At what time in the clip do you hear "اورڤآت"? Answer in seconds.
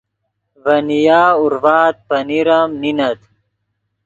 1.39-1.95